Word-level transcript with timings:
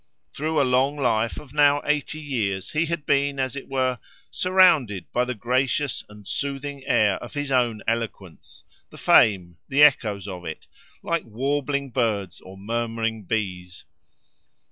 Through 0.33 0.59
a 0.59 0.63
long 0.65 0.97
life 0.97 1.39
of 1.39 1.53
now 1.53 1.79
eighty 1.85 2.19
years, 2.19 2.71
he 2.71 2.87
had 2.87 3.05
been, 3.05 3.39
as 3.39 3.55
it 3.55 3.69
were, 3.69 3.99
surrounded 4.31 5.05
by 5.11 5.25
the 5.25 5.35
gracious 5.35 6.03
and 6.09 6.27
soothing 6.27 6.83
air 6.87 7.17
of 7.17 7.35
his 7.35 7.51
own 7.51 7.83
eloquence—the 7.85 8.97
fame, 8.97 9.57
the 9.69 9.83
echoes, 9.83 10.27
of 10.27 10.43
it—like 10.43 11.25
warbling 11.27 11.91
birds, 11.91 12.41
or 12.41 12.57
murmuring 12.57 13.25
bees. 13.25 13.85